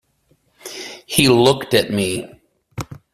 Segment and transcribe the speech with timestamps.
[1.05, 2.25] He looked at me.